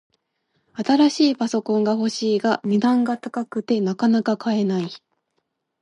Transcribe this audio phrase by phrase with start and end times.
[0.83, 4.89] 新しいパソコンが欲しいが、値段が高くてなかなか買えない